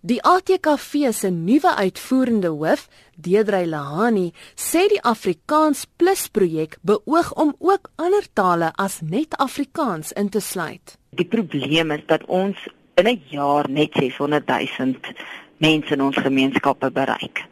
[0.00, 2.86] Die ATKV se nuwe uitvoerende hoof,
[3.20, 10.14] Deedrey Lahani, sê die Afrikaans Plus projek beoog om ook ander tale as net Afrikaans
[10.16, 10.96] in te sluit.
[11.20, 12.56] Die probleem is dat ons
[12.96, 14.96] in 'n jaar net 600 000
[15.58, 17.44] mense in ons gemeenskappe bereik.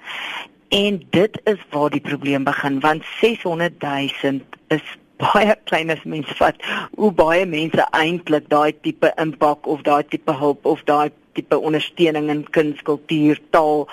[0.68, 6.32] En dit is waar die probleem begin want 600 000 is baie klein as mens
[6.40, 6.56] vat
[6.96, 12.28] hoe baie mense eintlik daai tipe impak of daai tipe hulp of daai tipe ondersteuning
[12.34, 13.86] in kuns, kultuur, taal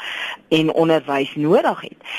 [0.49, 2.17] en onderwys nodig het.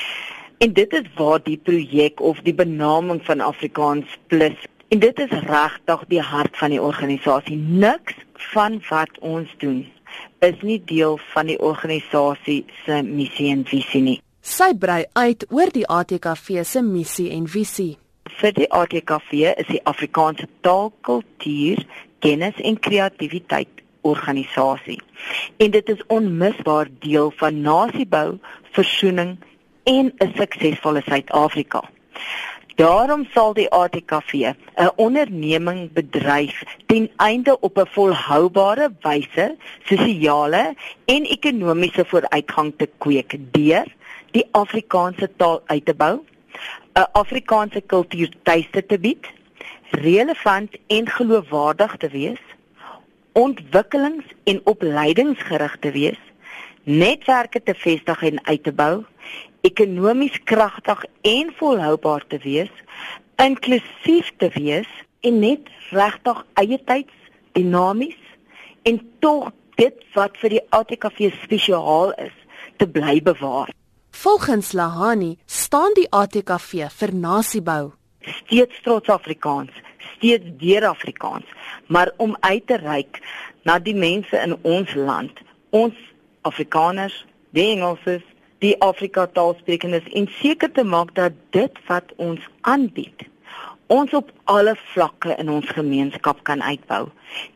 [0.59, 4.57] En dit is waar die projek of die benaming van Afrikaans Plus
[4.89, 7.57] en dit is regtig die hart van die organisasie.
[7.57, 8.15] Niks
[8.53, 9.84] van wat ons doen
[10.45, 14.19] is nie deel van die organisasie se missie en visie nie.
[14.41, 17.97] Sy brei uit oor die ATKV se missie en visie.
[18.41, 21.83] Vir die ATKV is die Afrikaanse taal, kultuur,
[22.25, 25.01] kennis en kreatiwiteit organisasie.
[25.56, 28.38] En dit is onmisbaar deel van nasiebou,
[28.78, 29.37] versoening
[29.84, 31.83] en 'n suksesvolle Suid-Afrika.
[32.77, 41.25] Daarom sal die ATKV 'n onderneming bedryf ten einde op 'n volhoubare wyse sosiale en
[41.25, 43.86] ekonomiese vooruitgang te kweek deur
[44.31, 46.20] die Afrikaanse taal uit te bou,
[46.94, 49.27] 'n Afrikaanse kultuur tuiste te bied,
[49.91, 52.42] relevant en geloofwaardig te wees,
[53.37, 56.20] ontwikkelings- en opleidingsgerig te wees,
[56.83, 59.05] netwerke te vestig en uit te bou,
[59.61, 62.73] ekonomies kragtig en volhoubaar te wees,
[63.37, 64.89] inklusief te wees
[65.20, 67.12] en net regtig eie tyds
[67.53, 68.20] dinamies
[68.89, 72.37] en tog dit wat vir die ATKV spesiaal is
[72.81, 73.73] te bly bewaar.
[74.17, 79.73] Volgens Lahani staan die ATKV vir nasiebou, steeds trots Afrikaans,
[80.17, 81.45] steeds deur Afrikaans,
[81.86, 83.20] maar om uit te reik
[83.62, 85.95] na die mense in ons land, ons
[86.42, 88.25] Afrikaners, die Engelsers,
[88.64, 93.27] die Afrika taalsprekendes en seker te maak dat dit wat ons aanbied
[93.87, 97.06] ons op alle vlakke in ons gemeenskap kan uitbou.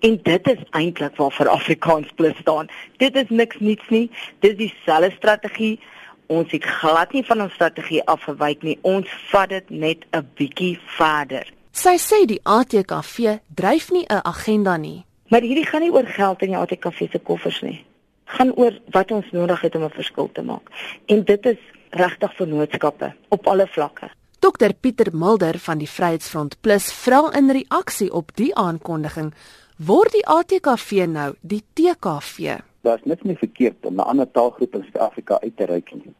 [0.07, 2.69] En dit is eintlik waarvoor Afrikaans plus staan.
[2.97, 4.11] Dit is niks niets nie.
[4.39, 5.81] Dit is dieselfde strategie.
[6.27, 8.79] Ons het glad nie van ons strategie afgewyk nie.
[8.87, 11.53] Ons vat dit net 'n bietjie verder.
[11.73, 15.05] Sy sê die ATKV dryf nie 'n agenda nie.
[15.29, 17.85] Maar hierdie gaan nie oor geld in die ATKV se koffers nie
[18.31, 20.67] gaan oor wat ons nodig het om 'n verskil te maak.
[21.07, 21.61] En dit is
[21.91, 24.11] regtig vennootskappe op alle vlakke.
[24.39, 29.35] Dr Pieter Mulder van die Vryheidsfront Plus vra in reaksie op die aankondiging
[29.77, 32.59] word die ATKV nou die TKV.
[32.81, 36.15] Daar's niks meer verkeerd om 'n ander taalgroep in Suid-Afrika uit te reik nie.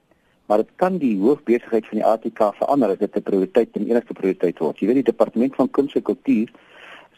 [0.51, 4.13] Maar dit kan die hoofbesigheid van die ATK verander as dit 'n prioriteit en enigste
[4.13, 4.79] prioriteit word.
[4.79, 6.49] Jy weet die departement van kuns en kultuur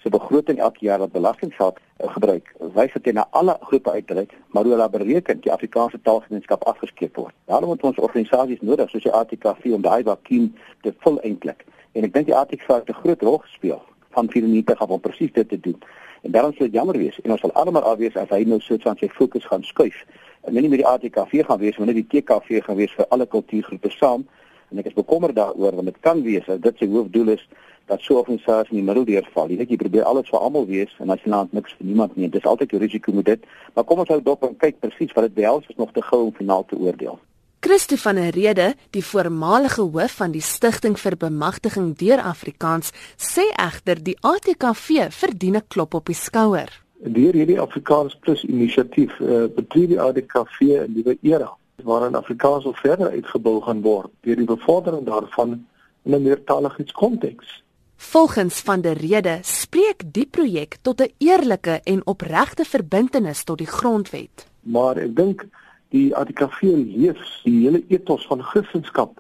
[0.03, 4.63] se begroting elke jaar wat belastinggeld uh, gebruik, wys dit na alle groepe uitreik, maar
[4.63, 7.35] hoe hulle bereken die Afrikaanse taalgemeenskap afgeskeep word.
[7.45, 11.65] Daarom het ons organisasies nodig soos die ATKV om daai vakuum te vul eintlik.
[11.93, 15.33] En ek dink die ATKV het 'n groot rol gespeel van 94 af om presies
[15.33, 15.81] dit te doen.
[16.23, 18.85] En daarom sou dit jammer wees en ons sal almal afwees as hy nou soort
[18.87, 20.05] van sy fokus gaan skuif.
[20.47, 23.27] En nie met die ATKV gaan wees, maar net die TKV gaan wees vir alle
[23.27, 24.27] kultuurgroepe saam.
[24.71, 27.43] En ek is bekommerd daaroor want dit kan wees dat dit sy hoofdoel is
[27.91, 29.49] dat so 'n organisasie in die middel deurval.
[29.49, 32.17] Jy weet jy probeer alles vir almal wees en as jy nou niks vir niemand
[32.17, 33.45] nie, dis altyd 'n risiko met dit.
[33.75, 36.25] Maar kom ons hou dop en kyk presies wat dit behels is nog te gou
[36.27, 37.19] om finaal te oordeel.
[37.65, 43.45] Christo van der Rede, die voormalige hoof van die Stichting vir Bemagtiging deur Afrikaans, sê
[43.55, 46.73] egter die ATKV verdien 'n klop op die skouer.
[46.99, 51.53] Deur hierdie Afrikaans Plus inisiatief uh, betree die ATKV 'n nuwe era
[51.85, 55.67] waarin Afrikaans al verder uitgebou gaan word deur die bevordering daarvan
[56.03, 57.63] in 'n meertaligheidskonteks.
[57.97, 63.71] Volgens van der Rede spreek die projek tot 'n eerlike en opregte verbintenis tot die
[63.71, 64.47] grondwet.
[64.61, 65.47] Maar ek dink
[65.93, 69.13] die ATKV leef die hele ethos van Christendom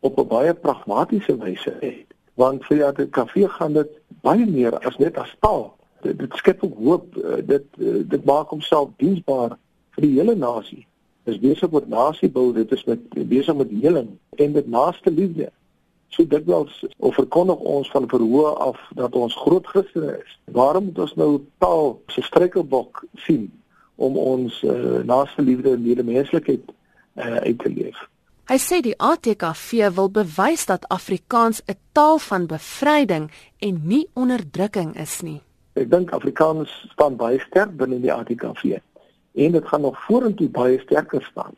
[0.00, 2.06] op 'n baie pragmatiese wyse uit.
[2.34, 3.90] Want vir die ATKV gaan dit
[4.22, 5.74] baie meer as net as taal.
[6.02, 9.58] Dit, dit skep hoop, eh, dit eh, dit maak homself diensbaar
[9.90, 10.86] vir die hele nasie.
[11.24, 15.50] Dit is besig met nasiebou, dit is met besig met heling en met naaste liefde.
[16.08, 20.38] So dit wels of verkondig ons van verhoë af dat ons groot Christene is.
[20.44, 23.50] Waarom moet ons nou taal se struikelblok sien
[23.98, 27.98] om ons uh, naaste liefde en medemenslikheid uh, uit te leef?
[28.48, 34.94] Hy sê die ATKV wil bewys dat Afrikaans 'n taal van bevryding en nie onderdrukking
[34.96, 35.40] is nie.
[35.74, 38.78] Ek dink Afrikaans staan baie sterk binne die ATKV
[39.34, 41.52] en dit gaan nog vorentoe baie sterker staan.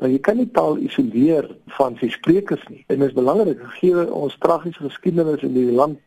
[0.00, 1.46] Nou jy kan nie taal isoleer
[1.78, 2.84] van sy sprekers nie.
[2.88, 5.98] En dit is belangrik gegee ons tragiese geskiedenis in die land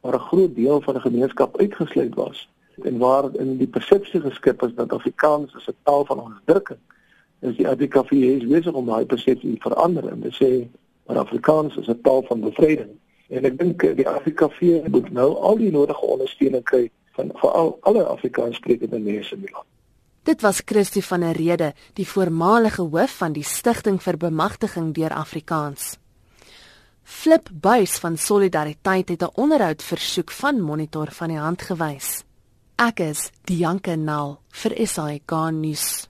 [0.00, 2.48] waar 'n groot deel van die gemeenskap uitgesluit was
[2.82, 6.78] en waar in die persepsie geskep is dat Afrikaans as 'n taal van onderdrukking
[7.40, 8.10] is die ADKV
[8.48, 10.68] besig om daai persepsie te verander en te sê
[11.06, 12.90] dat Afrikaans is 'n taal van bevryding.
[13.28, 18.04] En ek dink die ADKV moet nou al die nodige ondersteuning kry van veral alle
[18.04, 19.66] Afrikaans sprekende mense in die land.
[20.22, 25.10] Dit was Christie van der Rede, die voormalige hoof van die Stichting vir Bemagtiging deur
[25.10, 25.98] Afrikaans.
[27.02, 32.24] Flip Buys van Solidariteit het 'n onderhoud versoek van Monitor van die hand gewys.
[32.82, 36.08] Ek is Dianke Nal vir SAK nuus.